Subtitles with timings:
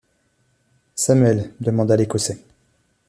[0.95, 2.43] Samuel, demanda l’Écossais.